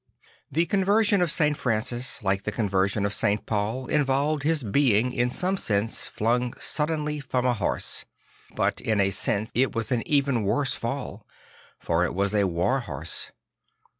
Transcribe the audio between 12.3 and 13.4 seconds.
a war horse.